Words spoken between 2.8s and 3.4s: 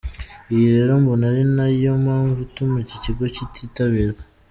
iki kigo